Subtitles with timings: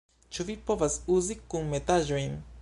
[0.37, 2.39] Ĉu vi povas uzi kunmetaĵojn?